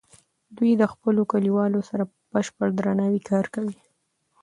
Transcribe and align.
دوی 0.57 0.71
د 0.81 0.83
خپلو 0.93 1.21
کلیوالو 1.31 1.79
سره 1.89 2.03
په 2.09 2.15
بشپړ 2.33 2.67
درناوي 2.77 3.21
کار 3.29 3.45
کوي. 3.55 3.79